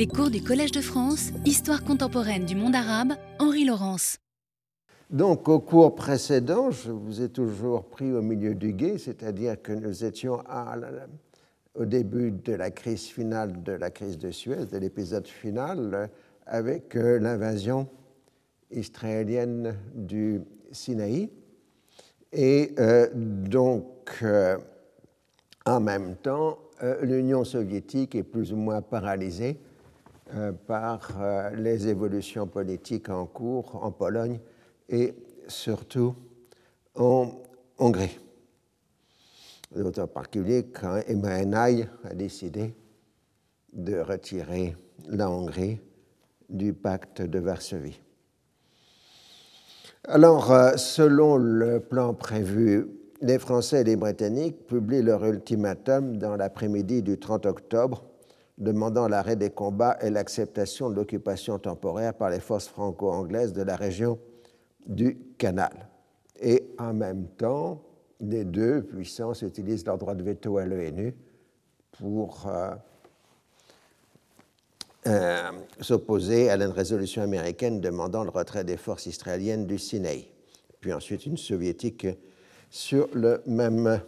[0.00, 4.16] Les cours du Collège de France, Histoire contemporaine du monde arabe, Henri Laurence.
[5.10, 9.72] Donc, au cours précédent, je vous ai toujours pris au milieu du guet, c'est-à-dire que
[9.72, 10.42] nous étions
[11.74, 16.08] au début de la crise finale de la crise de Suez, de l'épisode final,
[16.46, 17.86] avec euh, l'invasion
[18.70, 20.40] israélienne du
[20.72, 21.28] Sinaï.
[22.32, 24.56] Et euh, donc, euh,
[25.66, 26.58] en même temps,
[27.02, 29.58] l'Union soviétique est plus ou moins paralysée
[30.66, 31.10] par
[31.56, 34.40] les évolutions politiques en cours en Pologne
[34.88, 35.14] et
[35.48, 36.14] surtout
[36.94, 37.32] en
[37.78, 38.18] Hongrie.
[39.76, 42.74] En particulier quand Emmanuel a décidé
[43.72, 44.76] de retirer
[45.08, 45.80] la Hongrie
[46.48, 48.00] du pacte de Varsovie.
[50.04, 52.88] Alors, euh, selon le plan prévu,
[53.20, 58.04] les Français et les Britanniques publient leur ultimatum dans l'après-midi du 30 octobre,
[58.60, 63.74] demandant l'arrêt des combats et l'acceptation de l'occupation temporaire par les forces franco-anglaises de la
[63.74, 64.18] région
[64.86, 65.88] du canal.
[66.40, 67.82] Et en même temps,
[68.20, 71.14] les deux puissances utilisent leur droit de veto à l'ONU
[71.92, 72.74] pour euh,
[75.06, 80.28] euh, s'opposer à la résolution américaine demandant le retrait des forces israéliennes du Sinaï,
[80.80, 82.06] puis ensuite une soviétique
[82.68, 84.02] sur le même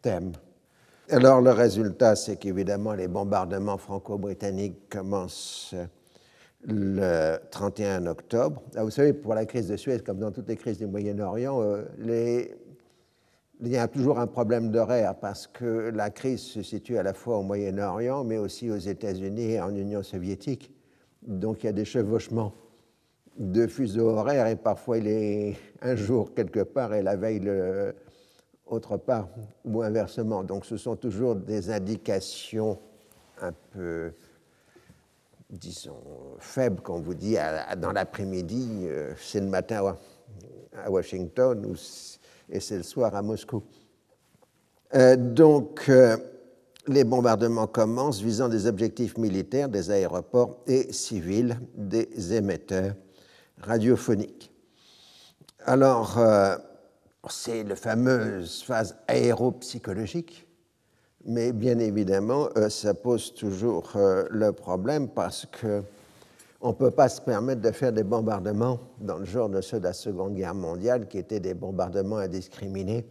[0.00, 0.32] thème.
[1.12, 5.74] Alors le résultat, c'est qu'évidemment les bombardements franco-britanniques commencent
[6.66, 8.62] le 31 octobre.
[8.74, 11.60] Ah, vous savez, pour la crise de Suez, comme dans toutes les crises du Moyen-Orient,
[11.60, 11.82] euh,
[13.60, 17.12] il y a toujours un problème d'horaire parce que la crise se situe à la
[17.12, 20.72] fois au Moyen-Orient, mais aussi aux États-Unis et en Union soviétique.
[21.26, 22.54] Donc il y a des chevauchements
[23.38, 27.94] de fuseaux horaires et parfois il est un jour quelque part et la veille le,
[28.72, 29.28] autre part
[29.64, 30.42] ou inversement.
[30.44, 32.78] Donc ce sont toujours des indications
[33.40, 34.12] un peu
[35.52, 36.00] disons,
[36.38, 37.36] faible, qu'on vous dit
[37.76, 39.94] dans l'après-midi, euh, c'est le matin
[40.82, 41.74] à Washington
[42.48, 43.62] et c'est le soir à Moscou.
[44.94, 46.16] Euh, donc, euh,
[46.86, 52.94] les bombardements commencent visant des objectifs militaires, des aéroports et civils, des émetteurs
[53.60, 54.50] radiophoniques.
[55.64, 56.18] Alors,
[57.30, 60.46] c'est la fameuse phase aéropsychologique
[61.24, 65.82] mais bien évidemment, euh, ça pose toujours euh, le problème parce que
[66.60, 69.78] on ne peut pas se permettre de faire des bombardements dans le genre de ceux
[69.78, 73.04] de la Seconde Guerre mondiale, qui étaient des bombardements indiscriminés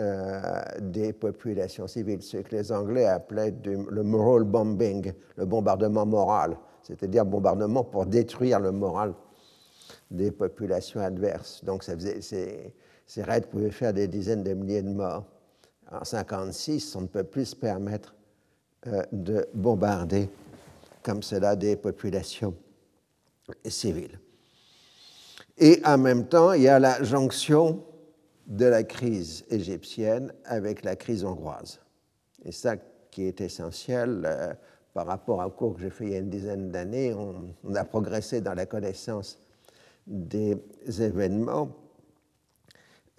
[0.00, 6.56] euh, des populations civiles, ce que les Anglais appelaient le moral bombing, le bombardement moral,
[6.82, 9.12] c'est-à-dire bombardement pour détruire le moral
[10.10, 11.62] des populations adverses.
[11.64, 12.72] Donc ça faisait,
[13.08, 15.24] ces, raids pouvaient faire des dizaines de milliers de morts
[15.90, 18.14] en 1956, on ne peut plus se permettre
[18.86, 20.28] euh, de bombarder
[21.02, 22.54] comme cela des populations
[23.66, 24.20] civiles.
[25.56, 27.82] Et en même temps, il y a la jonction
[28.46, 31.80] de la crise égyptienne avec la crise hongroise.
[32.44, 32.76] Et ça
[33.10, 34.54] qui est essentiel euh,
[34.94, 37.84] par rapport au cours que j'ai fait il y a une dizaine d'années, on, a
[37.84, 39.38] progressé dans la connaissance
[40.06, 40.56] des
[40.98, 41.68] événements.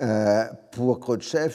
[0.01, 1.53] Euh, pour Khrouchtchev,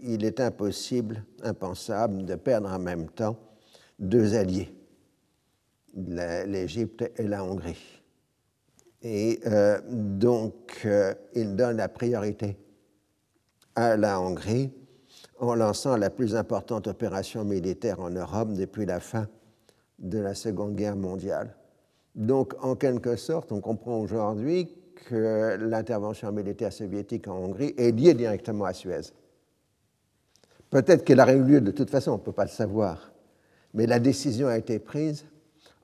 [0.00, 3.36] il est impossible, impensable de perdre en même temps
[3.98, 4.72] deux alliés,
[5.94, 8.02] l'Égypte et la Hongrie.
[9.02, 12.58] Et euh, donc, euh, il donne la priorité
[13.74, 14.72] à la Hongrie
[15.38, 19.28] en lançant la plus importante opération militaire en Europe depuis la fin
[19.98, 21.54] de la Seconde Guerre mondiale.
[22.14, 28.14] Donc, en quelque sorte, on comprend aujourd'hui que l'intervention militaire soviétique en Hongrie est liée
[28.14, 29.12] directement à Suez.
[30.70, 33.12] Peut-être qu'elle aurait eu lieu de toute façon, on ne peut pas le savoir.
[33.74, 35.24] Mais la décision a été prise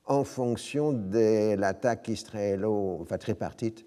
[0.06, 3.86] en fonction de l'attaque israélo, enfin tripartite,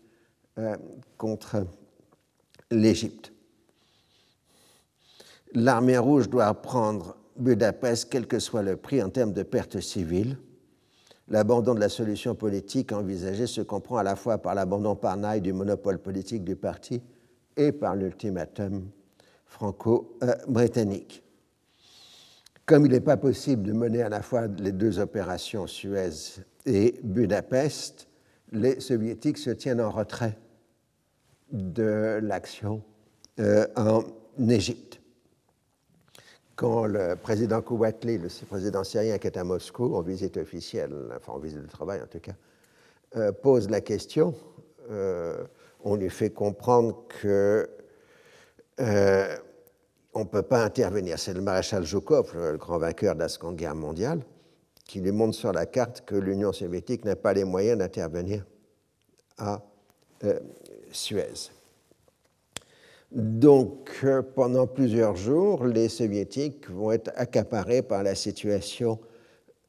[0.57, 0.75] euh,
[1.17, 1.67] contre
[2.71, 3.31] l'Égypte.
[5.53, 10.38] L'armée rouge doit prendre Budapest, quel que soit le prix en termes de pertes civiles.
[11.29, 15.41] L'abandon de la solution politique envisagée se comprend à la fois par l'abandon par Naï
[15.41, 17.01] du monopole politique du parti
[17.57, 18.89] et par l'ultimatum
[19.45, 21.24] franco-britannique.
[22.65, 27.00] Comme il n'est pas possible de mener à la fois les deux opérations Suez et
[27.03, 28.07] Budapest,
[28.51, 30.38] les soviétiques se tiennent en retrait
[31.51, 32.81] de l'action
[33.39, 34.03] euh, en
[34.50, 35.01] Égypte.
[36.57, 41.33] Quand le président Kouatli, le président syrien qui est à Moscou en visite officielle, enfin
[41.33, 42.33] en visite de travail en tout cas,
[43.15, 44.33] euh, pose la question,
[44.89, 45.45] euh,
[45.83, 47.69] on lui fait comprendre que
[48.80, 49.38] euh,
[50.15, 51.19] on ne peut pas intervenir.
[51.19, 54.24] C'est le maréchal Zhukov, le grand vainqueur de la Seconde Guerre mondiale,
[54.83, 58.44] qui lui montre sur la carte que l'Union soviétique n'a pas les moyens d'intervenir
[59.38, 59.62] à
[60.92, 61.51] Suez.
[63.12, 69.00] Donc, euh, pendant plusieurs jours, les soviétiques vont être accaparés par la situation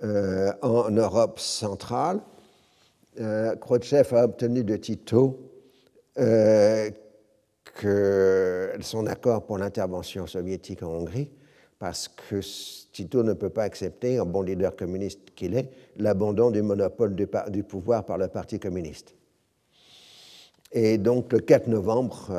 [0.02, 2.20] euh, en Europe centrale.
[3.20, 5.44] Euh, Khrouchtchev a obtenu de Tito
[7.74, 11.30] que son accord pour l'intervention soviétique en Hongrie,
[11.78, 12.40] parce que
[12.90, 17.28] Tito ne peut pas accepter, en bon leader communiste qu'il est, l'abandon du monopole du,
[17.50, 19.14] du, pouvoir par le Parti communiste.
[20.72, 22.32] Et donc, le 4 novembre,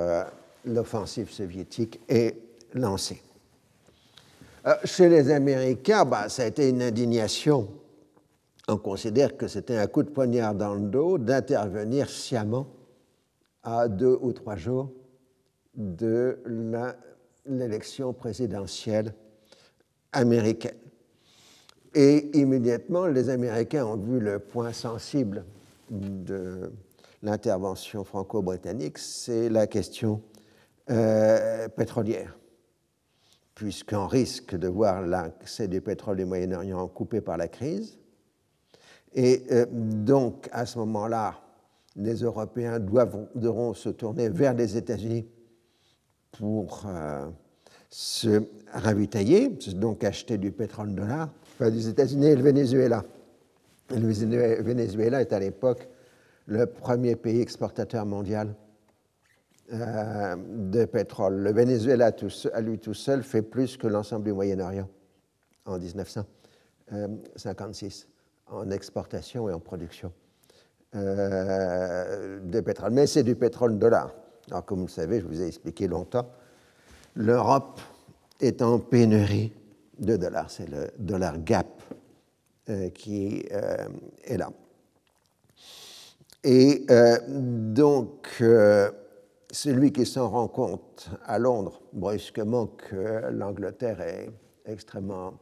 [0.65, 2.35] l'offensive soviétique est
[2.73, 3.21] lancée.
[4.67, 7.69] Euh, chez les Américains, bah, ça a été une indignation.
[8.67, 12.67] On considère que c'était un coup de poignard dans le dos d'intervenir sciemment
[13.63, 14.91] à deux ou trois jours
[15.75, 16.39] de
[17.45, 19.13] l'élection présidentielle
[20.11, 20.77] américaine.
[21.95, 25.45] Et immédiatement, les Américains ont vu le point sensible
[25.89, 26.71] de
[27.23, 30.21] l'intervention franco-britannique, c'est la question
[30.89, 32.37] euh, pétrolière,
[33.53, 37.97] puisqu'on risque de voir l'accès du pétrole du Moyen-Orient coupé par la crise.
[39.13, 41.35] Et euh, donc, à ce moment-là,
[41.95, 45.27] les Européens devront se tourner vers les États-Unis
[46.31, 47.29] pour euh,
[47.89, 53.03] se ravitailler, donc acheter du pétrole dollar, enfin, des États-Unis et le Venezuela.
[53.91, 55.87] Le Venezuela est à l'époque
[56.45, 58.55] le premier pays exportateur mondial
[59.71, 61.43] euh, de pétrole.
[61.43, 62.11] Le Venezuela,
[62.53, 64.89] à lui tout seul, fait plus que l'ensemble du Moyen-Orient
[65.65, 68.07] en 1956,
[68.47, 70.11] en exportation et en production
[70.95, 72.93] euh, de pétrole.
[72.93, 74.15] Mais c'est du pétrole dollar.
[74.49, 76.27] Alors, comme vous le savez, je vous ai expliqué longtemps,
[77.13, 77.79] l'Europe
[78.39, 79.53] est en pénurie
[79.99, 80.49] de dollars.
[80.49, 81.83] C'est le dollar gap
[82.69, 83.45] euh, qui
[84.23, 84.49] est là.
[86.43, 86.87] Et
[87.27, 88.41] donc,
[89.51, 94.29] celui qui s'en rend compte à Londres brusquement que l'Angleterre est
[94.65, 95.33] extrêmement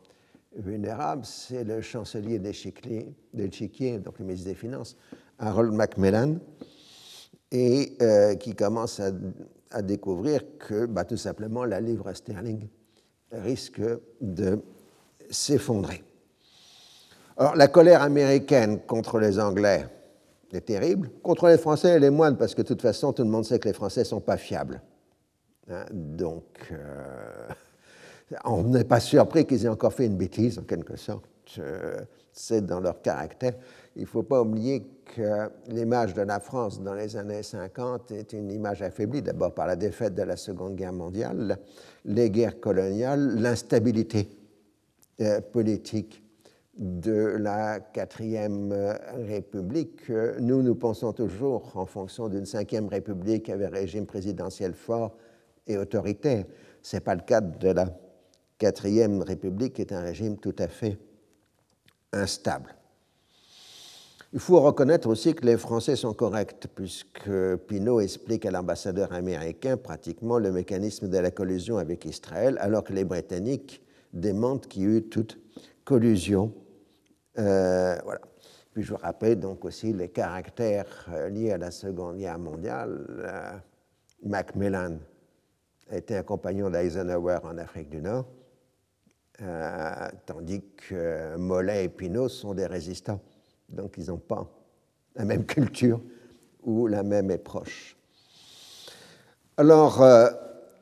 [0.55, 4.95] vulnérable, c'est le chancelier d'échiquier, donc le ministre des Finances,
[5.39, 6.37] Harold Macmillan,
[7.51, 9.11] et euh, qui commence à,
[9.81, 12.67] découvrir que bah, tout simplement la livre sterling
[13.31, 13.81] risque
[14.21, 14.59] de
[15.29, 16.03] s'effondrer.
[17.37, 19.85] Alors la colère américaine contre les Anglais
[20.53, 21.09] est terrible.
[21.23, 23.59] Contre les Français, elle est moindre parce que de toute façon, tout le monde sait
[23.59, 24.81] que les Français ne sont pas fiables.
[25.69, 27.47] Hein, donc, euh,
[28.45, 31.25] on n'est pas surpris qu'ils aient encore fait une bêtise, en quelque sorte.
[31.59, 31.99] Euh,
[32.31, 33.53] c'est dans leur caractère.
[33.95, 34.85] Il ne faut pas oublier
[35.15, 39.65] que l'image de la France dans les années 50 est une image affaiblie, d'abord par
[39.65, 41.57] la défaite de la Seconde Guerre mondiale,
[42.05, 44.29] les guerres coloniales, l'instabilité
[45.19, 46.23] euh, politique
[46.77, 48.93] de la quatrième euh,
[49.27, 50.09] République.
[50.39, 55.17] Nous, nous pensons toujours en fonction d'une cinquième République avec un régime présidentiel fort
[55.65, 56.45] et autoritaire.
[56.81, 57.87] Ce n'est pas le cas de la
[58.57, 60.97] quatrième République, qui est un régime tout à fait
[62.13, 62.75] instable.
[64.33, 69.77] Il faut reconnaître aussi que les Français sont corrects, puisque Pinault explique à l'ambassadeur américain
[69.77, 73.81] pratiquement le mécanisme de la collusion avec Israël, alors que les Britanniques
[74.13, 75.39] démentent qu'il y a eu toute
[75.85, 76.66] collusion euh,
[77.37, 78.19] voilà.
[78.77, 83.07] Puis je rappelle donc aussi les caractères euh, liés à la Seconde Guerre mondiale.
[83.25, 83.57] Euh,
[84.23, 84.99] Macmillan
[85.91, 88.27] était un compagnon d'Eisenhower en Afrique du Nord,
[90.27, 93.19] tandis que Mollet et Pinault sont des résistants.
[93.67, 94.47] Donc ils n'ont pas
[95.15, 95.99] la même culture
[96.61, 97.97] ou la même est proche.
[99.57, 100.03] Alors,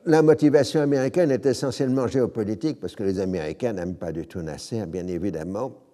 [0.04, 4.84] la motivation américaine est essentiellement géopolitique parce que les Américains n'aiment pas du tout Nasser,
[4.84, 5.85] bien évidemment,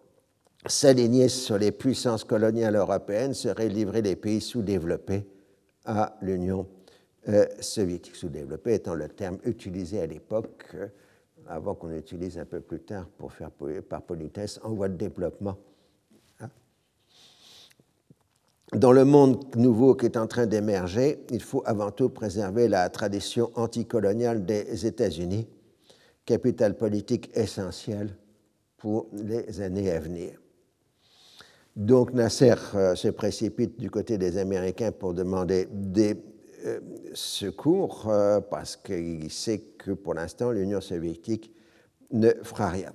[0.66, 5.26] s'aligner sur les puissances coloniales européennes serait livrer les pays sous-développés
[5.84, 6.66] à l'Union
[7.28, 8.16] euh, soviétique.
[8.16, 10.86] Sous-développé étant le terme utilisé à l'époque, euh,
[11.48, 13.50] avant qu'on utilise un peu plus tard pour faire
[13.88, 15.56] par politesse, en voie de développement.
[16.40, 16.48] Hein.
[18.72, 22.88] Dans le monde nouveau qui est en train d'émerger, il faut avant tout préserver la
[22.88, 25.48] tradition anticoloniale des États-Unis,
[26.24, 28.16] capital politique essentiel
[28.76, 30.41] pour les années à venir.
[31.76, 36.22] Donc Nasser euh, se précipite du côté des Américains pour demander des
[36.66, 36.80] euh,
[37.14, 41.50] secours euh, parce qu'il sait que pour l'instant l'Union soviétique
[42.10, 42.92] ne fera rien.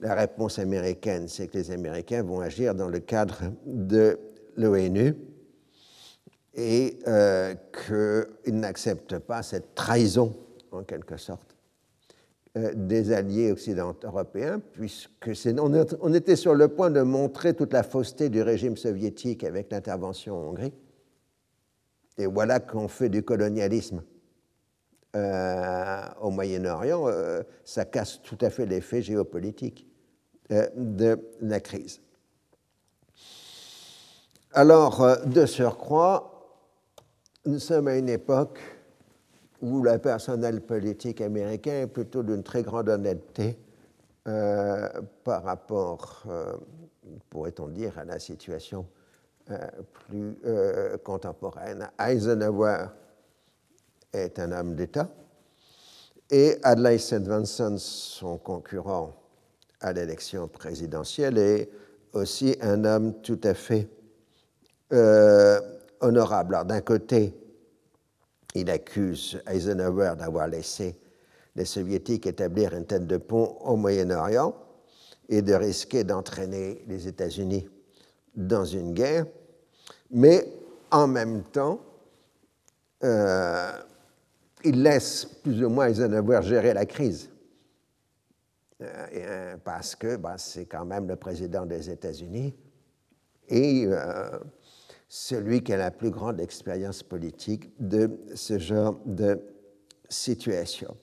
[0.00, 4.16] La réponse américaine, c'est que les Américains vont agir dans le cadre de
[4.56, 5.16] l'ONU
[6.54, 6.98] et
[7.72, 10.36] qu'ils n'acceptent pas cette trahison,
[10.70, 11.47] en quelque sorte,
[12.74, 18.28] des alliés occidentaux européens, puisque on, était sur le point de montrer toute la fausseté
[18.28, 20.72] du régime soviétique avec l'intervention en Hongrie.
[22.16, 24.02] Et voilà qu'on fait du colonialisme
[25.16, 29.86] euh, au Moyen-Orient, euh, ça casse tout à fait l'effet géopolitique
[30.52, 32.00] euh, de la crise.
[34.52, 36.38] Alors, de surcroît,
[37.46, 38.60] nous sommes à une époque
[39.60, 43.58] où le personnel politique américain est plutôt d'une très grande honnêteté
[44.24, 46.24] par rapport,
[47.30, 48.86] pourrait-on dire, à la situation
[50.08, 50.36] plus
[51.02, 51.88] contemporaine.
[51.98, 52.86] Eisenhower
[54.12, 55.08] est un homme d'État,
[56.30, 59.14] et Adlai Stevenson, son concurrent
[59.80, 61.70] à l'élection présidentielle, est
[62.12, 63.88] aussi un homme tout à fait
[64.92, 65.60] euh,
[66.00, 66.54] honorable.
[66.54, 67.34] Alors d'un côté,
[68.60, 70.98] il accuse Eisenhower d'avoir laissé
[71.56, 74.54] les soviétiques établir une tête de pont au Moyen-Orient
[75.28, 77.68] et de risquer d'entraîner les États-Unis
[78.34, 79.26] dans une guerre,
[80.10, 80.46] mais
[80.90, 81.80] en même temps,
[83.04, 83.72] euh,
[84.64, 87.30] il laisse plus ou moins Eisenhower gérer la crise.
[88.80, 92.54] Euh, euh, parce que bah, c'est quand même le président des États-Unis
[93.48, 93.88] et
[95.08, 99.40] celui qui a la plus grande expérience politique de ce genre de
[100.08, 100.96] situation.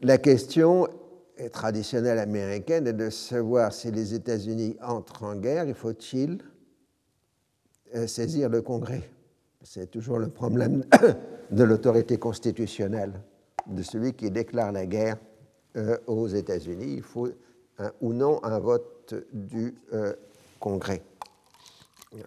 [0.00, 0.88] La question
[1.52, 6.38] traditionnelle américaine est de savoir si les États-Unis entrent en guerre, il faut-il
[8.06, 9.08] saisir le Congrès?
[9.62, 10.84] C'est toujours le problème
[11.50, 13.20] de l'autorité constitutionnelle
[13.66, 15.16] de celui qui déclare la guerre
[15.76, 16.94] euh, aux États-Unis.
[16.96, 17.28] Il faut
[18.00, 20.14] ou non un vote du euh,
[20.60, 21.02] Congrès.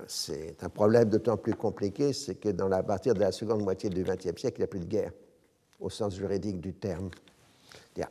[0.08, 3.90] C'est un problème d'autant plus compliqué, c'est que dans la partir de la seconde moitié
[3.90, 5.12] du XXe siècle, il n'y a plus de guerre,
[5.80, 7.10] au sens juridique du terme.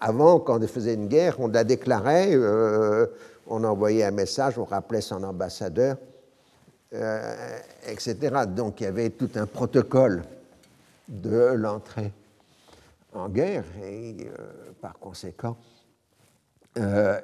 [0.01, 3.07] Avant, quand on faisait une guerre, on la déclarait, euh,
[3.47, 5.97] on envoyait un message, on rappelait son ambassadeur,
[6.93, 8.17] etc.
[8.49, 10.25] Donc il y avait tout un protocole
[11.09, 12.13] de l'entrée
[13.15, 15.57] en guerre et euh, par conséquent,
[16.79, 17.21] euh,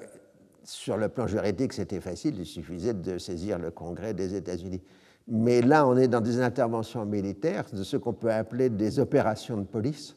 [0.64, 4.82] sur le plan juridique, c'était facile, il suffisait de saisir le Congrès des États-Unis.
[5.28, 9.56] Mais là, on est dans des interventions militaires, de ce qu'on peut appeler des opérations
[9.56, 10.16] de police,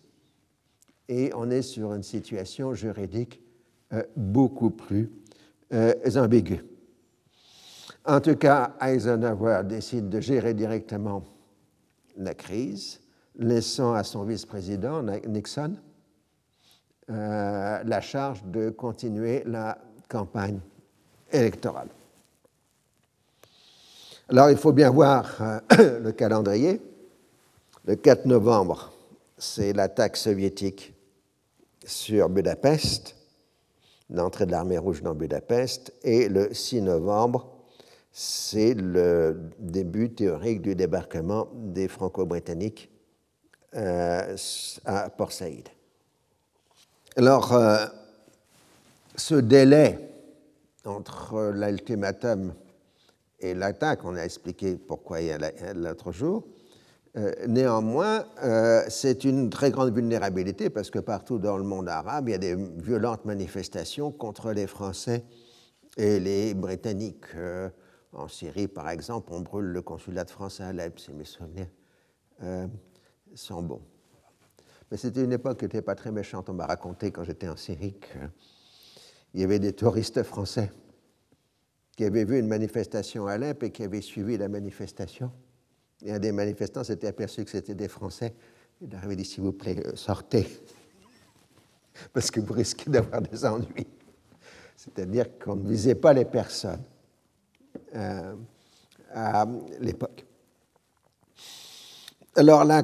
[1.07, 3.41] et on est sur une situation juridique
[3.93, 5.11] euh, beaucoup plus
[6.15, 6.63] ambiguë.
[8.05, 11.23] En tout cas, Eisenhower décide de gérer directement
[12.15, 13.01] la crise
[13.37, 15.75] laissant à son vice-président, Nixon,
[17.09, 19.77] euh, la charge de continuer la
[20.07, 20.59] campagne
[21.31, 21.89] électorale.
[24.29, 26.81] Alors il faut bien voir euh, le calendrier.
[27.85, 28.91] Le 4 novembre,
[29.37, 30.93] c'est l'attaque soviétique
[31.85, 33.15] sur Budapest,
[34.09, 37.47] l'entrée de l'armée rouge dans Budapest, et le 6 novembre,
[38.11, 42.91] c'est le début théorique du débarquement des Franco-Britanniques
[43.75, 44.35] euh,
[44.85, 45.69] à Port Saïd.
[47.15, 47.85] Alors, euh,
[49.17, 49.99] ce délai
[50.85, 52.53] entre l'ultimatum
[53.39, 56.47] et l'attaque, on a expliqué pourquoi il y a l'autre jour,
[57.17, 58.25] euh, néanmoins,
[58.89, 62.37] c'est une très grande vulnérabilité parce que partout dans le monde arabe, il y a
[62.37, 65.23] des violentes manifestations contre les Français
[65.97, 67.25] et les Britanniques.
[68.13, 71.67] en Syrie, par exemple, on brûle le consulat de France à Alep, c'est mes souvenirs
[73.35, 73.81] sont bons.
[74.89, 76.49] Mais c'était une époque qui n'était pas très méchante.
[76.49, 77.95] On m'a raconté quand j'étais en Syrie
[79.37, 80.71] qu'il y avait des touristes français
[81.95, 85.31] qui avaient vu une manifestation à Alep et qui avaient suivi la manifestation.
[86.03, 88.33] Et un des manifestants s'était aperçu que c'était des Français.
[88.81, 90.47] Il avait dit S'il vous plaît, euh, sortez,
[92.13, 93.85] parce que vous risquez d'avoir des ennuis.
[94.75, 96.81] C'est-à-dire qu'on ne visait pas les personnes
[97.93, 98.33] euh,
[99.13, 99.45] à
[99.79, 100.25] l'époque.
[102.35, 102.81] Alors, la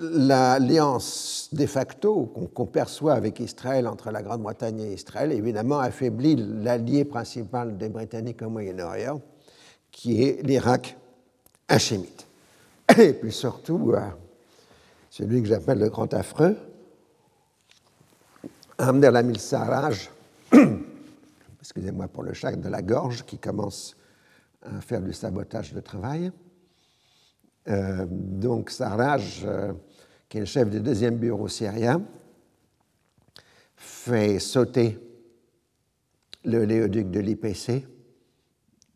[0.00, 7.04] l'alliance de facto qu'on perçoit avec Israël entre la Grande-Bretagne et Israël, évidemment, affaiblit l'allié
[7.04, 9.20] principal des Britanniques au Moyen-Orient,
[9.90, 10.96] qui est l'Irak
[11.68, 12.26] hachémite.
[12.98, 14.00] Et puis surtout, euh,
[15.10, 16.56] celui que j'appelle le grand affreux,
[18.78, 20.10] Lamil Sarraj,
[21.60, 23.96] excusez-moi pour le chac de la gorge, qui commence
[24.62, 26.32] à faire du sabotage de travail
[27.68, 29.72] euh, donc Sarraj, euh,
[30.28, 32.02] qui est le chef du deuxième bureau syrien,
[33.76, 34.98] fait sauter
[36.44, 37.84] le léoduc de l'IPC,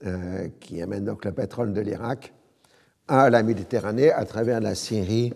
[0.06, 2.32] euh, qui amène donc le pétrole de l'Irak,
[3.08, 5.34] à la Méditerranée à travers la Syrie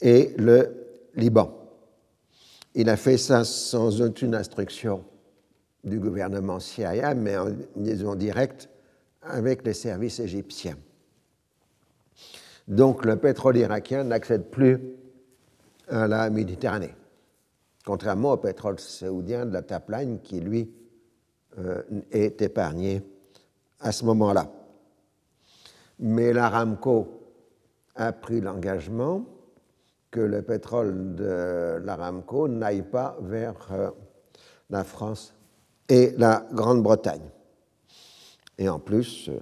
[0.00, 1.50] et le Liban.
[2.74, 5.04] Il a fait ça sans aucune instruction
[5.82, 8.68] du gouvernement syrien, mais en liaison directe
[9.22, 10.76] avec les services égyptiens.
[12.68, 14.80] Donc le pétrole irakien n'accède plus
[15.88, 16.94] à la Méditerranée,
[17.84, 20.70] contrairement au pétrole saoudien de la Tapline qui, lui,
[21.58, 23.02] euh, est épargné
[23.80, 24.50] à ce moment-là.
[26.00, 27.20] Mais l'Aramco
[27.94, 29.24] a pris l'engagement
[30.10, 33.90] que le pétrole de l'Aramco n'aille pas vers euh,
[34.70, 35.34] la France
[35.88, 37.28] et la Grande-Bretagne.
[38.58, 39.38] Et en plus, euh,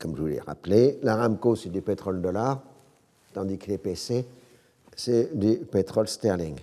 [0.00, 2.62] comme je vous l'ai rappelé, l'Aramco, c'est du pétrole dollar,
[3.34, 4.24] tandis que l'EPC,
[4.96, 6.56] c'est du pétrole sterling.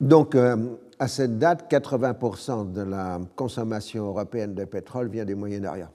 [0.00, 0.56] Donc, euh,
[0.98, 5.90] à cette date, 80% de la consommation européenne de pétrole vient du Moyen-Orient.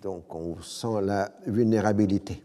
[0.00, 2.42] Donc, on sent la vulnérabilité.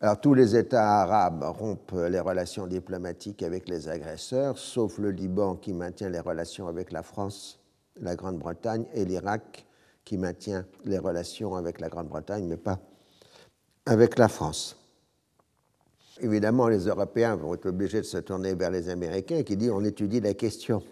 [0.00, 5.56] Alors, tous les États arabes rompent les relations diplomatiques avec les agresseurs, sauf le Liban
[5.56, 7.60] qui maintient les relations avec la France,
[8.00, 9.66] la Grande-Bretagne et l'Irak
[10.04, 12.78] qui maintient les relations avec la Grande-Bretagne, mais pas
[13.86, 14.76] avec la France.
[16.20, 19.84] Évidemment, les Européens vont être obligés de se tourner vers les Américains qui disent on
[19.84, 20.82] étudie la question,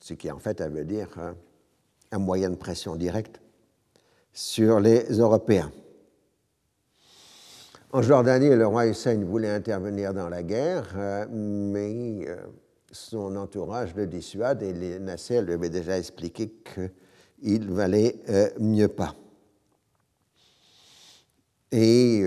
[0.00, 1.36] ce qui en fait veut dire hein,
[2.10, 3.40] un moyen de pression directe
[4.32, 5.70] sur les Européens.
[7.92, 12.36] En Jordanie, le roi Hussein voulait intervenir dans la guerre, euh, mais euh,
[12.90, 16.52] son entourage le dissuade et les Nasser lui avait déjà expliqué
[17.44, 19.14] qu'il valait euh, mieux pas.
[21.70, 22.24] Et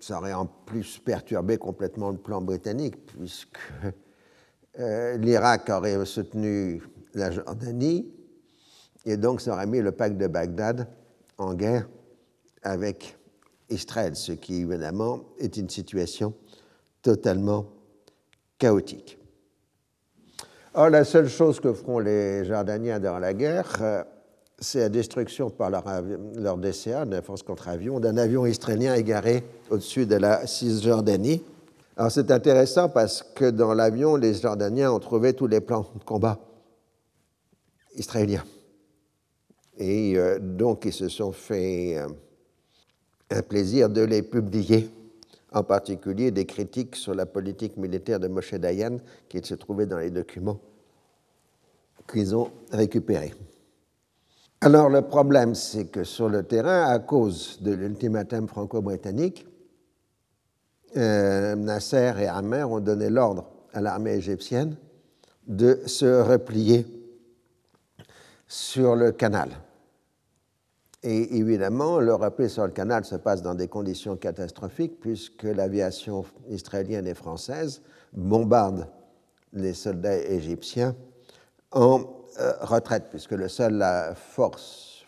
[0.00, 3.56] ça aurait en plus perturbé complètement le plan britannique, puisque
[4.76, 6.82] l'Irak aurait soutenu
[7.14, 8.12] la Jordanie,
[9.04, 10.88] et donc ça aurait mis le pacte de Bagdad
[11.38, 11.88] en guerre
[12.62, 13.16] avec
[13.70, 16.34] Israël, ce qui évidemment est une situation
[17.00, 17.68] totalement
[18.58, 19.21] chaotique.
[20.74, 24.02] Or, la seule chose que feront les Jordaniens dans la guerre, euh,
[24.58, 25.84] c'est la destruction par leur,
[26.36, 31.42] leur DCA, force contre-avion, d'un avion israélien égaré au-dessus de la Cisjordanie.
[31.98, 36.04] Alors c'est intéressant parce que dans l'avion, les Jordaniens ont trouvé tous les plans de
[36.04, 36.38] combat
[37.94, 38.44] israéliens.
[39.76, 42.08] Et euh, donc, ils se sont fait euh,
[43.30, 44.88] un plaisir de les publier,
[45.54, 49.98] en particulier des critiques sur la politique militaire de Moshe Dayan qui se trouvaient dans
[49.98, 50.60] les documents
[52.10, 53.32] qu'ils ont récupérés.
[54.60, 59.46] Alors, le problème, c'est que sur le terrain, à cause de l'ultimatum franco-britannique,
[60.96, 64.76] euh, Nasser et Amer ont donné l'ordre à l'armée égyptienne
[65.46, 66.86] de se replier
[68.46, 69.50] sur le canal.
[71.04, 76.24] Et évidemment, le repli sur le canal se passe dans des conditions catastrophiques puisque l'aviation
[76.48, 78.86] israélienne et française bombarde
[79.52, 80.94] les soldats égyptiens
[81.72, 82.04] en
[82.40, 83.84] euh, retraite, puisque le seul
[84.14, 85.04] force,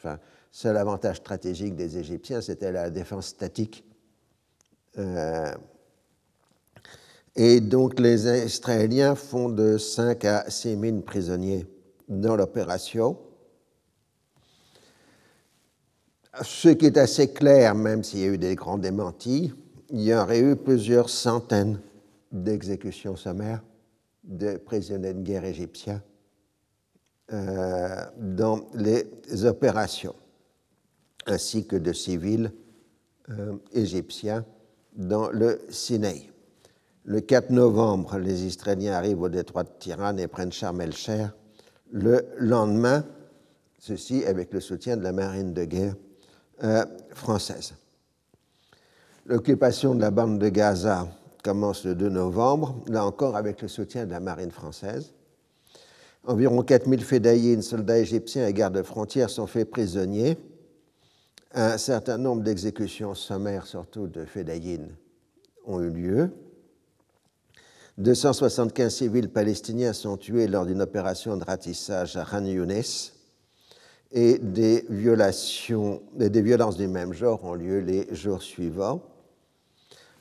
[0.64, 3.84] avantage stratégique des Égyptiens, c'était la défense statique.
[4.98, 5.52] Euh,
[7.34, 11.66] et donc les Israéliens font de 5 à 6 000 prisonniers
[12.08, 13.18] dans l'opération.
[16.42, 19.52] Ce qui est assez clair, même s'il y a eu des grands démentis,
[19.90, 21.78] il y aurait eu plusieurs centaines
[22.32, 23.62] d'exécutions sommaires
[24.24, 26.02] de prisonniers de guerre égyptiens
[27.32, 29.06] euh, dans les
[29.44, 30.16] opérations,
[31.26, 32.52] ainsi que de civils
[33.30, 34.44] euh, égyptiens
[34.96, 36.30] dans le Sinaï.
[37.04, 41.34] Le 4 novembre, les Israéliens arrivent au détroit de Tiran et prennent Sharm el-Cher.
[41.92, 43.04] Le lendemain,
[43.78, 45.94] ceci avec le soutien de la marine de guerre
[46.62, 47.74] euh, française.
[49.26, 51.08] L'occupation de la bande de Gaza
[51.42, 55.12] commence le 2 novembre, là encore avec le soutien de la marine française.
[56.26, 60.38] Environ 4000 fédayines, soldats égyptiens et gardes frontières sont faits prisonniers.
[61.52, 64.94] Un certain nombre d'exécutions sommaires, surtout de fédayines,
[65.66, 66.30] ont eu lieu.
[67.98, 73.12] 275 civils palestiniens sont tués lors d'une opération de ratissage à Khan Younes
[74.14, 79.02] et des, violations, des violences du même genre ont lieu les jours suivants.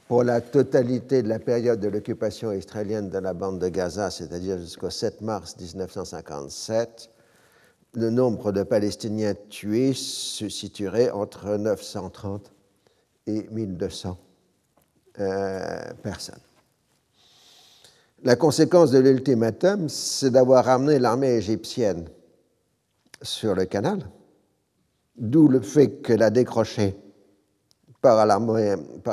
[0.08, 4.58] Pour la totalité de la période de l'occupation israélienne de la bande de Gaza, c'est-à-dire
[4.58, 7.12] jusqu'au 7 mars 1957,
[7.94, 12.52] le nombre de Palestiniens tués se situerait entre 930
[13.28, 14.18] et 1200
[15.20, 16.36] euh, personnes.
[18.24, 22.06] La conséquence de l'ultimatum, c'est d'avoir ramené l'armée égyptienne
[23.24, 24.00] sur le canal,
[25.18, 26.96] d'où le fait qu'elle a décroché
[28.02, 28.18] par,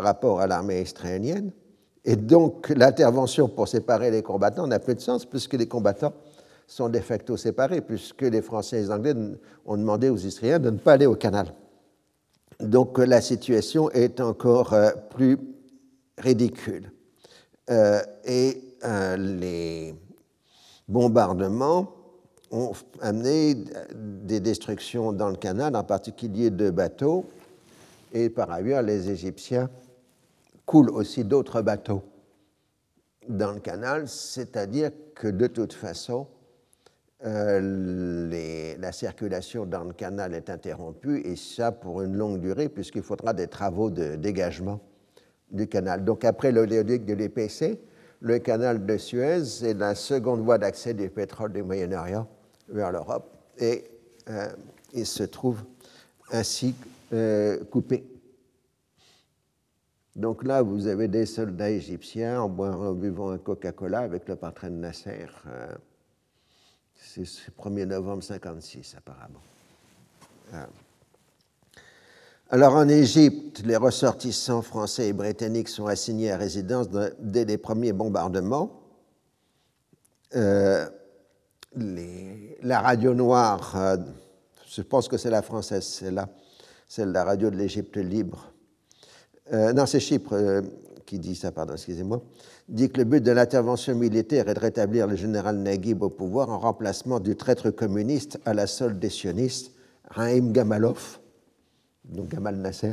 [0.02, 1.52] rapport à l'armée israélienne
[2.04, 6.12] Et donc l'intervention pour séparer les combattants n'a plus de sens puisque les combattants
[6.66, 9.14] sont de facto séparés, puisque les Français et les Anglais
[9.64, 11.54] ont demandé aux Israéliens de ne pas aller au canal.
[12.60, 15.38] Donc la situation est encore euh, plus
[16.18, 16.92] ridicule.
[17.70, 19.94] Euh, et euh, les
[20.88, 21.99] bombardements
[22.50, 23.56] ont amené
[23.94, 27.24] des destructions dans le canal, en particulier de bateaux,
[28.12, 29.70] et par ailleurs les Égyptiens
[30.66, 32.02] coulent aussi d'autres bateaux
[33.28, 36.26] dans le canal, c'est-à-dire que de toute façon,
[37.24, 43.02] euh, la circulation dans le canal est interrompue, et ça pour une longue durée, puisqu'il
[43.02, 44.80] faudra des travaux de dégagement
[45.50, 46.04] du canal.
[46.04, 47.80] Donc après l'oléoduc de l'EPC,
[48.20, 52.26] le canal de Suez est la seconde voie d'accès du pétrole du Moyen-Orient
[52.70, 53.84] vers l'Europe, et
[54.28, 54.48] euh,
[54.92, 55.62] il se trouve
[56.32, 56.74] ainsi
[57.12, 58.04] euh, coupé.
[60.16, 64.68] Donc là, vous avez des soldats égyptiens en, en buvant un Coca-Cola avec le patron
[64.68, 65.26] de Nasser.
[65.46, 65.74] Euh,
[66.94, 69.40] c'est le 1er novembre 56, apparemment.
[72.52, 76.88] Alors en Égypte, les ressortissants français et britanniques sont assignés à résidence
[77.20, 78.82] dès les premiers bombardements.
[80.34, 80.89] Euh,
[82.70, 83.96] la radio noire, euh,
[84.68, 86.28] je pense que c'est la française, c'est là,
[86.86, 88.52] celle de la radio de l'Égypte libre.
[89.52, 90.62] Euh, non, c'est Chypre
[91.04, 92.22] qui dit ça, pardon, excusez-moi,
[92.68, 96.48] dit que le but de l'intervention militaire est de rétablir le général Naguib au pouvoir
[96.50, 99.72] en remplacement du traître communiste à la solde des sionistes,
[100.08, 101.18] Raïm Gamalov,
[102.04, 102.92] donc Gamal Nasser.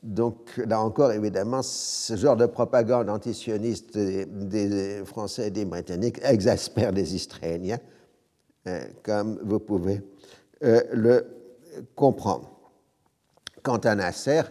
[0.00, 6.92] Donc là encore, évidemment, ce genre de propagande antisioniste des, Français et des Britanniques exaspère
[6.92, 7.97] les Israéliens, euh,
[9.02, 10.02] comme vous pouvez
[10.64, 11.26] euh, le
[11.94, 12.50] comprendre.
[13.62, 14.42] Quant à Nasser,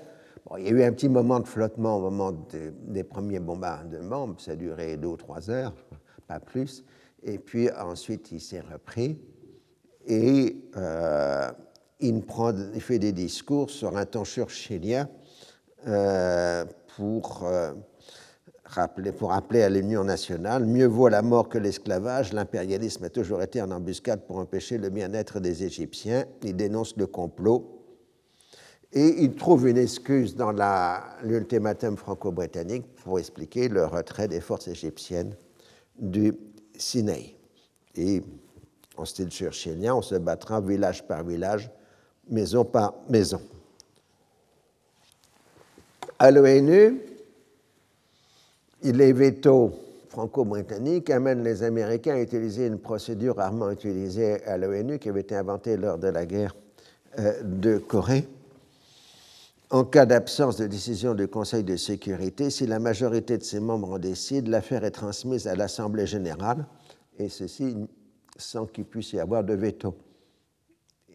[0.57, 4.51] il y a eu un petit moment de flottement au moment des premiers bombardements, ça
[4.51, 5.73] a duré deux ou trois heures,
[6.27, 6.85] pas plus,
[7.23, 9.19] et puis ensuite il s'est repris
[10.07, 11.51] et euh,
[11.99, 12.23] il,
[12.79, 14.23] fait des discours sur un ton
[15.87, 17.73] euh, pour, euh,
[19.17, 22.33] pour rappeler à l'Union nationale mieux vaut la mort que l'esclavage.
[22.33, 26.25] L'impérialisme a toujours été en embuscade pour empêcher le bien-être des Égyptiens.
[26.43, 27.77] Il dénonce le complot
[28.93, 30.51] et il trouve une excuse dans
[31.23, 35.35] l'ultimatum franco-britannique pour expliquer le retrait des forces égyptiennes
[35.97, 36.33] du
[36.77, 37.35] Sinaï.
[37.95, 38.21] Et
[38.95, 41.69] en style churchillien, on se battra village par village
[42.29, 43.41] maison par maison.
[46.19, 47.01] À l'ONU,
[48.91, 49.73] les vétos
[50.09, 55.35] franco-britanniques amènent les Américains à utiliser une procédure rarement utilisée à l'ONU qui avait été
[55.35, 56.55] inventée lors de la guerre
[57.19, 58.27] euh, de Corée.
[59.69, 63.91] En cas d'absence de décision du Conseil de sécurité, si la majorité de ses membres
[63.91, 66.65] en décide, l'affaire est transmise à l'Assemblée générale,
[67.19, 67.75] et ceci
[68.37, 69.95] sans qu'il puisse y avoir de veto.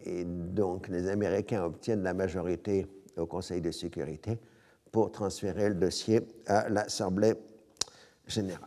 [0.05, 4.39] Et donc, les Américains obtiennent la majorité au Conseil de sécurité
[4.91, 7.35] pour transférer le dossier à l'Assemblée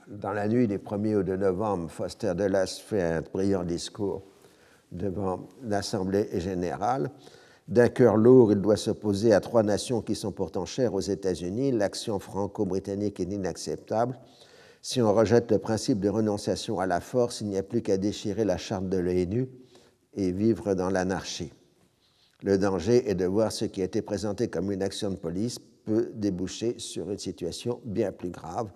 [0.08, 4.22] Dans la nuit du 1er au 2 novembre, Foster Dulles fait un brillant discours
[4.91, 7.10] devant l'Assemblée générale.
[7.68, 11.72] D'un cœur lourd, il doit s'opposer à trois nations qui sont pourtant chères aux États-Unis.
[11.72, 14.20] L'action franco-britannique est inacceptable.
[14.84, 17.98] Si on rejette le principe de renonciation à la force, il n'y a plus qu'à
[17.98, 19.50] déchirer la charte de l'ONU
[20.13, 21.54] et vivre dans l'anarchie.
[22.44, 25.58] Le danger est de voir ce qui a été présenté comme une action de police
[25.86, 28.70] peut déboucher sur une situation bien plus grave,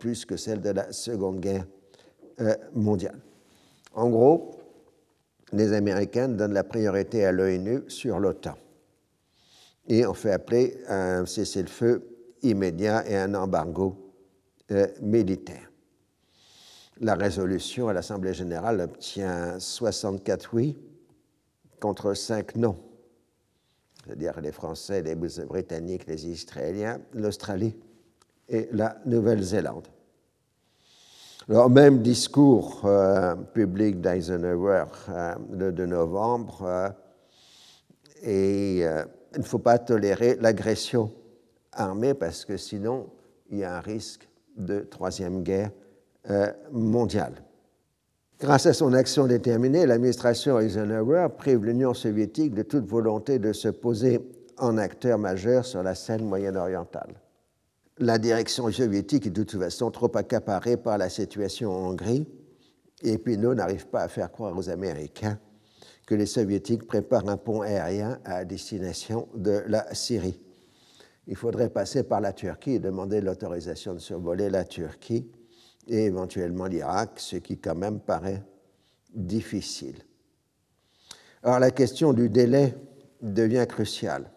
[0.00, 1.66] plus que celle de la Seconde Guerre
[2.40, 3.20] euh, mondiale.
[3.94, 4.56] En gros,
[5.52, 8.56] les Américains donnent la priorité à l'ONU sur l'OTAN
[9.86, 12.02] et ont fait appeler un cessez-le-feu
[12.42, 14.12] immédiat et un embargo
[14.72, 15.70] euh, militaire
[17.00, 20.78] la résolution à l'Assemblée générale obtient 64 oui
[21.80, 22.76] contre 5 non,
[24.04, 27.74] c'est-à-dire les Français, les Britanniques, les Israéliens, l'Australie
[28.50, 29.88] et la Nouvelle-Zélande.
[31.48, 36.88] Alors, même discours euh, public d'Eisenhower euh, le 2 novembre, euh,
[38.22, 41.10] et il ne faut pas tolérer l'agression
[41.72, 43.06] armée parce que sinon
[43.50, 45.70] il y a un risque de troisième guerre
[46.30, 47.34] euh, mondiale.
[48.38, 53.68] Grâce à son action déterminée, l'administration Eisenhower prive l'Union soviétique de toute volonté de se
[53.68, 54.20] poser
[54.58, 57.14] en acteur majeur sur la scène moyen-orientale.
[58.02, 62.26] La direction soviétique est de toute façon trop accaparée par la situation en Hongrie,
[63.02, 65.38] et nous n'arrive pas à faire croire aux Américains
[66.06, 70.40] que les Soviétiques préparent un pont aérien à destination de la Syrie.
[71.26, 75.30] il faudrait passer par la Turquie et demander l'autorisation de survoler la Turquie
[75.86, 78.42] et éventuellement l'Irak, ce qui quand même paraît
[79.14, 79.98] difficile.
[81.42, 82.74] Alors la question du délai
[83.20, 84.30] devient cruciale.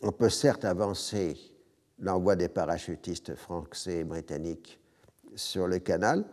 [0.00, 1.55] On peut certes avancer
[1.98, 4.78] l'envoi des parachutistes français et britanniques
[5.34, 6.24] sur le canal,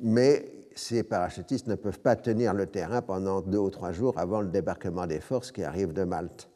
[0.00, 4.40] mais ces parachutistes ne peuvent pas tenir le terrain pendant deux ou trois jours avant
[4.40, 6.48] le débarquement des forces qui arrivent de Malte.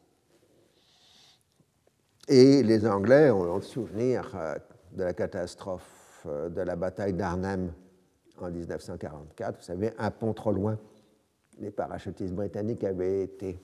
[2.26, 4.54] Et les Anglais ont le souvenir euh,
[4.92, 7.72] de la catastrophe euh, de la bataille d'Arnhem
[8.40, 9.56] en 1944.
[9.56, 10.78] Vous savez, un pont trop loin.
[11.58, 13.58] Les parachutistes britanniques avaient été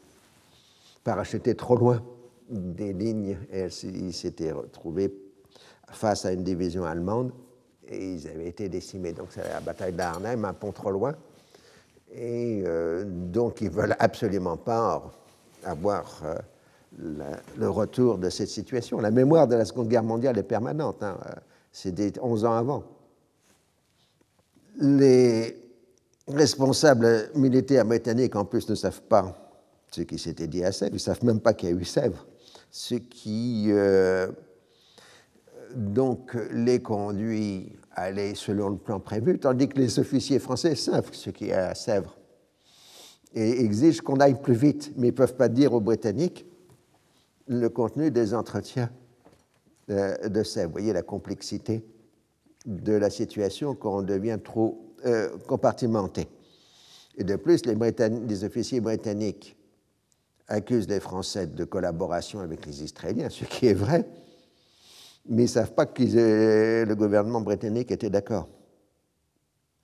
[1.03, 2.03] parachutés trop loin
[2.48, 3.37] des lignes
[3.83, 5.12] ils s'étaient retrouvés
[5.90, 7.33] face à une division allemande
[7.88, 9.12] et ils avaient été décimés.
[9.12, 11.14] Donc c'est la bataille d'Arnhem, un pont trop loin.
[12.12, 15.02] Et euh, donc ils veulent absolument pas
[15.64, 16.38] avoir euh,
[17.57, 19.00] le retour de cette situation.
[19.00, 21.02] La mémoire de la Seconde Guerre mondiale est permanente.
[21.02, 21.18] Hein.
[21.72, 22.85] C'est 11 ans avant.
[24.78, 25.57] Les
[26.28, 29.35] responsables militaires britanniques, en plus, ne savent pas
[29.90, 30.92] ce qui s'était dit à Sèvres.
[30.92, 32.26] Ils ne savent même pas qu'il y a eu Sèvres.
[32.76, 34.26] Ce qui euh,
[35.76, 41.08] donc les conduit à aller selon le plan prévu, tandis que les officiers français savent
[41.12, 42.18] ce qui est à Sèvres
[43.32, 46.46] et exigent qu'on aille plus vite, mais ils ne peuvent pas dire aux Britanniques
[47.46, 48.90] le contenu des entretiens
[49.90, 50.66] euh, de Sèvres.
[50.66, 51.87] Vous voyez la complexité
[52.66, 56.26] de la situation quand on devient trop euh, compartimenté.
[57.18, 59.56] Et de plus, les, les, officiers britanniques
[60.48, 64.07] accusent les Français de collaboration avec les Israéliens, ce qui est vrai,
[65.26, 66.02] mais ils ne savent pas que
[66.85, 68.48] le gouvernement britannique était d'accord,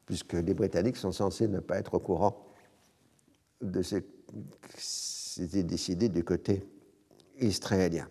[0.06, 2.46] puisque les Britanniques sont censés ne pas être au courant
[3.62, 6.62] de ce qui était décidé du côté
[7.38, 8.06] israélien.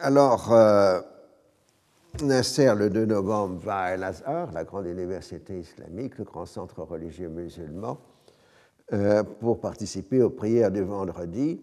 [0.00, 1.00] Alors, euh,
[2.22, 7.28] Nasser, le 2 novembre, va à Al-Azhar, la grande université islamique, le grand centre religieux
[7.28, 8.15] musulman, euh,
[9.40, 11.60] pour participer aux prières du vendredi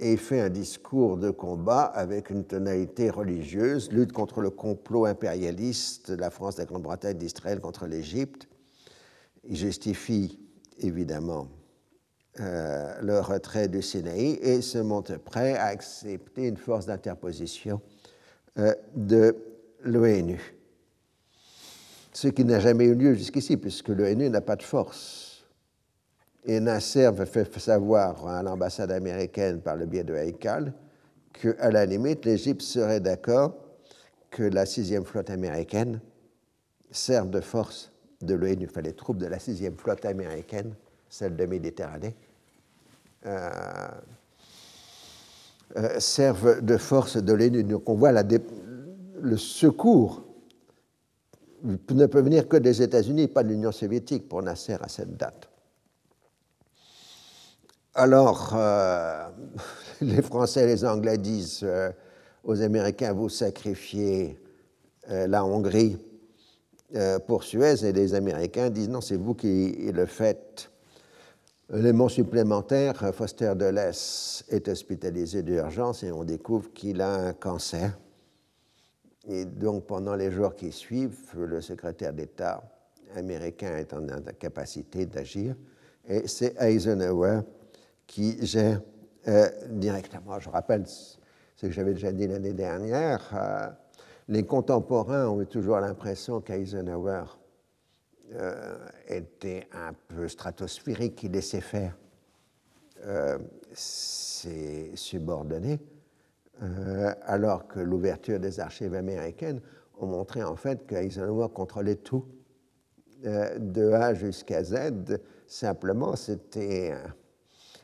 [0.00, 6.10] et fait un discours de combat avec une tonalité religieuse, lutte contre le complot impérialiste
[6.10, 8.48] de la France, de la Grande-Bretagne, d'Israël contre l'Égypte.
[9.44, 10.40] Il justifie
[10.78, 11.48] évidemment
[12.40, 17.82] euh, le retrait du Sinaï et se montre prêt à accepter une force d'interposition
[18.58, 19.36] euh, de
[19.82, 20.54] l'ONU.
[22.12, 25.29] Ce qui n'a jamais eu lieu jusqu'ici, puisque l'ONU n'a pas de force.
[26.44, 30.72] Et Nasser fait savoir à l'ambassade américaine par le biais de Haïkal
[31.32, 33.54] qu'à la limite, l'Égypte serait d'accord
[34.30, 36.00] que la sixième flotte américaine
[36.90, 38.66] serve de force de l'ONU.
[38.70, 40.74] Enfin, les troupes de la sixième flotte américaine,
[41.08, 42.14] celle de Méditerranée,
[43.26, 43.50] euh,
[45.76, 47.64] euh, servent de force de l'ONU.
[47.64, 48.24] Donc on voit la,
[49.20, 50.24] le secours
[51.62, 55.49] ne peut venir que des États-Unis, pas de l'Union soviétique pour Nasser à cette date.
[57.94, 59.28] Alors, euh,
[60.00, 61.90] les Français et les Anglais disent euh,
[62.44, 64.38] aux Américains, vous sacrifiez
[65.10, 65.98] euh, la Hongrie
[67.28, 70.72] pour Suez, et les Américains disent, non, c'est vous qui le faites.
[71.72, 73.92] Élément supplémentaire, Foster Dulles
[74.48, 77.96] est hospitalisé d'urgence et on découvre qu'il a un cancer.
[79.28, 82.60] Et donc, pendant les jours qui suivent, le secrétaire d'État
[83.14, 85.54] américain est en incapacité d'agir
[86.08, 87.42] et c'est Eisenhower
[88.10, 88.80] qui gère
[89.28, 90.40] euh, directement.
[90.40, 91.16] Je rappelle ce
[91.60, 93.30] que j'avais déjà dit l'année dernière.
[93.34, 93.68] Euh,
[94.26, 97.22] les contemporains ont eu toujours l'impression qu'Eisenhower
[98.34, 101.96] euh, était un peu stratosphérique, qu'il laissait faire
[103.72, 105.78] ses subordonnés.
[107.22, 109.60] Alors que l'ouverture des archives américaines
[109.98, 112.26] ont montré en fait qu'Eisenhower contrôlait tout,
[113.22, 115.18] de A jusqu'à Z.
[115.46, 116.92] Simplement, c'était,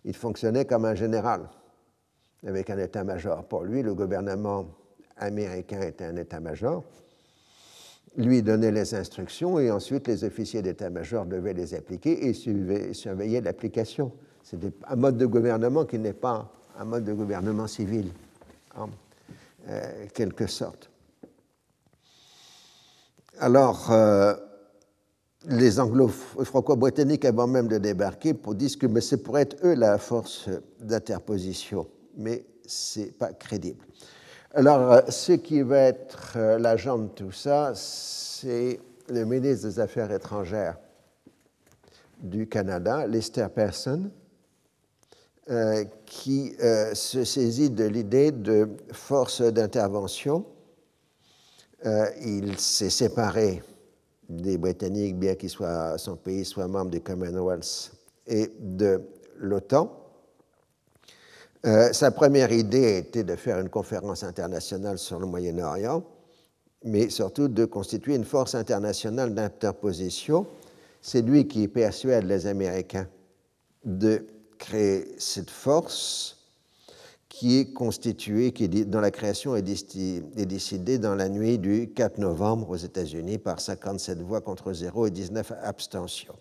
[0.06, 1.48] il fonctionnait comme un général,
[2.46, 3.44] avec un état-major.
[3.44, 4.66] Pour lui, le gouvernement
[5.16, 6.84] américain était un état-major.
[8.16, 12.32] Lui donnait les instructions et ensuite les officiers d'état-major devaient les appliquer et
[12.94, 14.12] surveiller l'application.
[14.42, 18.12] C'était un mode de gouvernement qui n'est pas un mode de gouvernement civil
[18.76, 18.88] en
[19.68, 20.88] euh, quelque sorte.
[23.38, 24.34] Alors, euh,
[25.48, 30.48] les anglo-franco-britanniques, avant même de débarquer, pour disent que c'est pour être eux la force
[30.80, 33.84] d'interposition, mais ce n'est pas crédible.
[34.54, 40.10] Alors, euh, ce qui va être l'agent de tout ça, c'est le ministre des Affaires
[40.10, 40.78] étrangères
[42.20, 44.10] du Canada, Lester Pearson,
[46.06, 50.44] qui se saisit de l'idée de force d'intervention.
[51.84, 53.62] il s'est séparé
[54.28, 57.92] des Britanniques, bien qu'il soit son pays soit membre du Commonwealth
[58.26, 59.00] et de
[59.38, 59.90] l'OTAN.
[61.64, 66.04] Euh, sa première idée était de faire une conférence internationale sur le Moyen-Orient,
[66.84, 70.46] mais surtout de constituer une force internationale d'interposition.
[71.00, 73.08] C'est lui qui persuade les Américains
[73.84, 74.26] de
[74.58, 76.35] créer cette force
[77.28, 82.18] qui est constituée, qui est, dont la création est, décidée dans la nuit du 4
[82.18, 86.38] novembre aux États-Unis par 57 voix contre 0 et 19 abstentions.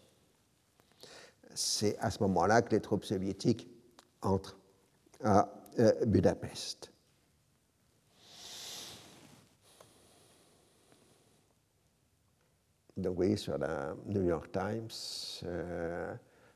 [1.53, 3.67] C'est à ce moment-là que les troupes soviétiques
[4.21, 4.57] entrent
[5.23, 6.91] à euh, Budapest.
[12.97, 14.87] Donc, vous voyez, sur la New York Times,
[15.43, 16.13] euh,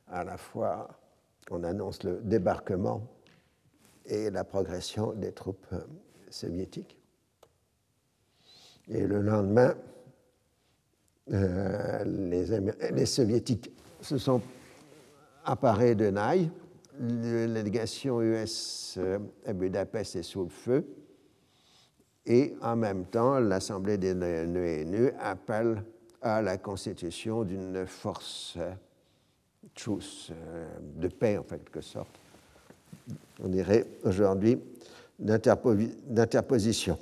[0.08, 0.88] à la fois,
[1.52, 3.06] on annonce le débarquement
[4.10, 5.80] et la progression des troupes euh,
[6.30, 6.98] soviétiques.
[8.90, 9.76] Et le lendemain,
[11.28, 12.60] les,
[12.92, 14.42] les, soviétiques se sont
[15.46, 16.50] apparés de Naï,
[17.00, 20.86] la US euh, à Budapest est sous le feu,
[22.26, 25.84] et en même temps, l'Assemblée des NENU appelle
[26.22, 28.74] à la constitution d'une force euh,
[29.88, 32.20] euh, de paix en quelque sorte,
[33.44, 34.60] on dirait aujourd'hui,
[35.20, 36.98] d'interposition.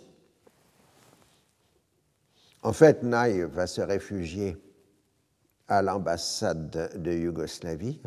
[2.64, 4.58] En fait, Naï va se réfugier
[5.68, 8.00] à l'ambassade de Yougoslavie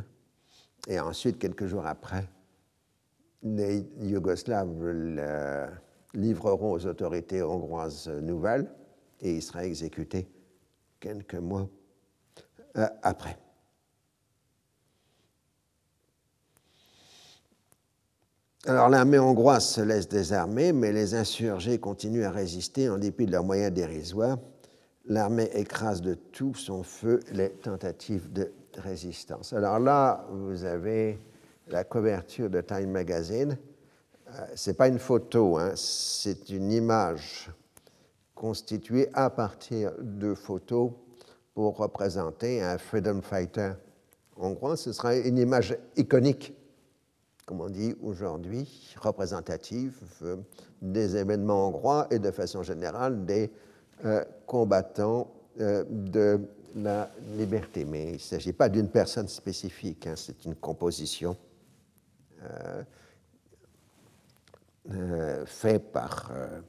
[0.89, 2.27] et ensuite, quelques jours après,
[3.43, 5.69] les Yougoslaves le
[6.15, 8.69] livreront aux autorités hongroises nouvelles
[9.21, 10.29] et il sera exécuté
[10.99, 11.69] quelques mois
[12.77, 13.39] euh, après.
[18.67, 23.33] Alors l'armée hongroise se laisse désarmer, mais les insurgés continuent à résister en dépit de
[23.33, 24.37] leurs moyens dérisoires.
[25.07, 29.55] L'armée écrase de tout son feu les tentatives de résistance.
[29.55, 31.19] Alors là, vous avez
[31.69, 33.57] la couverture de Time Magazine.
[34.29, 37.51] Euh, Ce n'est pas une photo, hein, c'est une image
[38.35, 40.91] constituée à partir de photos
[41.55, 43.73] pour représenter un freedom fighter
[44.37, 44.77] hongrois.
[44.77, 46.55] Ce sera une image iconique,
[47.51, 50.37] comme on dit aujourd'hui, représentative euh,
[50.81, 53.51] des événements hongrois et de façon générale des
[54.05, 56.41] euh, combattants de
[56.77, 57.85] la liberté.
[57.85, 61.37] Mais il ne s'agit pas d'une personne spécifique, hein, c'est une composition
[62.45, 62.83] euh,
[64.93, 66.61] euh, faite par euh,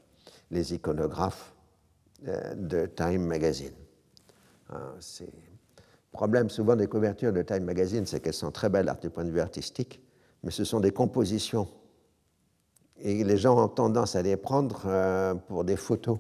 [0.50, 1.54] les iconographes
[2.24, 3.76] de Time Magazine.
[4.72, 5.28] Hein, le
[6.12, 9.32] problème souvent des couvertures de Time Magazine, c'est qu'elles sont très belles du point de
[9.32, 10.02] vue artistique,
[10.44, 11.68] mais ce sont des compositions.
[12.98, 16.20] Et les gens ont tendance à les prendre pour des photos.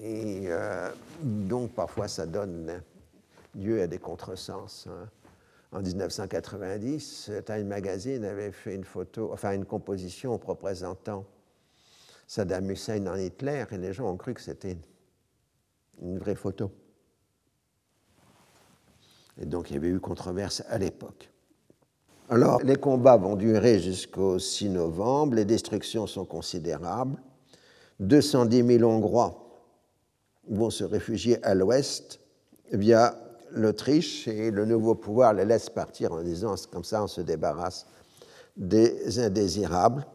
[0.00, 0.48] Et
[1.22, 2.82] donc parfois ça donne
[3.54, 4.86] lieu à des contresens.
[4.88, 5.08] Hein.
[5.72, 11.24] En 1990, Time Magazine avait fait une photo, enfin une composition représentant
[12.26, 14.76] Saddam Hussein en Hitler et les gens ont cru que c'était
[16.00, 16.70] une vraie photo.
[19.40, 21.31] Et donc il y avait eu controverse à l'époque.
[22.32, 27.20] Alors les combats vont durer jusqu'au 6 novembre, les destructions sont considérables.
[28.00, 29.34] 210 000 Hongrois
[30.48, 32.20] vont se réfugier à l'ouest
[32.72, 33.14] via
[33.50, 37.86] l'Autriche et le nouveau pouvoir les laisse partir en disant comme ça on se débarrasse
[38.56, 40.06] des indésirables.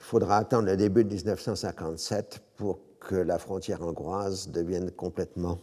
[0.00, 5.56] Il faudra attendre le début de 1957 pour que la frontière hongroise devienne complètement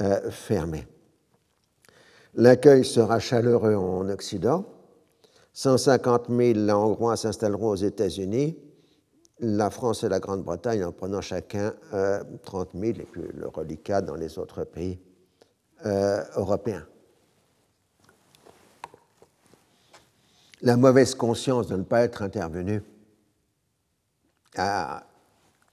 [0.00, 0.86] euh, fermée.
[2.34, 4.64] L'accueil sera chaleureux en Occident.
[5.52, 8.56] 150 000 Hongrois s'installeront aux États-Unis
[9.40, 11.74] la France et la Grande-Bretagne en prenant chacun
[12.42, 15.00] 30 euh, 000 et puis le reliquat dans les autres pays
[15.84, 16.86] euh, européens.
[20.62, 22.82] La mauvaise conscience de ne pas être intervenu
[24.56, 25.04] a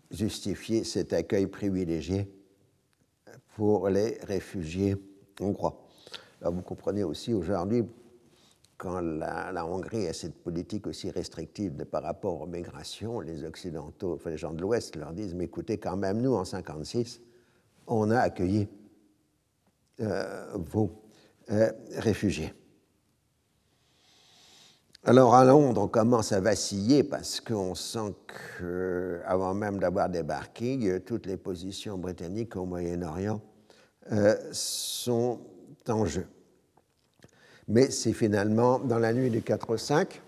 [0.10, 2.28] justifié cet accueil privilégié
[3.56, 4.96] pour les réfugiés
[5.40, 5.89] hongrois.
[6.42, 7.84] Alors vous comprenez aussi aujourd'hui
[8.78, 14.30] quand la, Hongrie a cette politique aussi restrictive par rapport aux migrations, les Occidentaux, enfin
[14.30, 17.20] les gens de l'Ouest leur disent, mais écoutez, quand même, nous, en 1956,
[17.88, 18.70] on a accueilli
[20.00, 21.04] euh, vos
[21.52, 22.54] euh, réfugiés.
[25.04, 28.16] Alors à Londres, on commence à vaciller parce qu'on sent
[28.58, 33.42] qu'avant même d'avoir débarqué, toutes les positions britanniques au Moyen-Orient
[34.14, 35.42] euh, sont
[35.88, 36.26] en jeu.
[37.68, 40.22] Mais c'est finalement dans la nuit du 4 au 5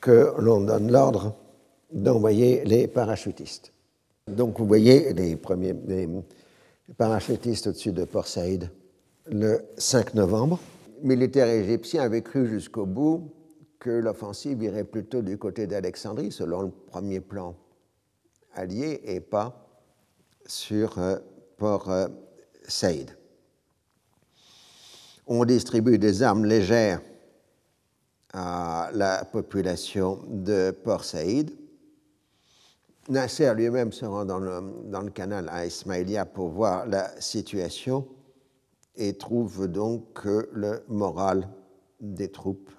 [0.00, 1.34] que l'on donne l'ordre
[1.92, 3.72] d'envoyer les parachutistes.
[4.26, 5.74] Donc vous voyez les premiers
[6.96, 8.70] parachutistes au-dessus de Port Saïd
[9.30, 10.58] le 5 novembre.
[11.02, 13.30] Militaires égyptiens avaient cru jusqu'au bout
[13.78, 17.54] que l'offensive irait plutôt du côté d'Alexandrie, selon le premier plan
[18.54, 19.68] allié, et pas
[20.46, 21.18] sur euh,
[21.56, 22.08] Port euh,
[22.66, 23.17] Saïd.
[25.30, 27.02] On distribue des armes légères
[28.32, 31.54] à la population de Port Saïd.
[33.10, 38.08] Nasser lui-même se rend dans le, canal à Ismaïlia pour voir la situation
[38.96, 41.46] et trouve donc que le moral
[42.00, 42.70] des troupes